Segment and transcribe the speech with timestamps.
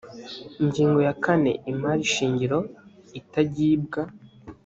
[0.61, 2.59] ingingo ya kane imari shingiro
[3.19, 4.01] itagibwa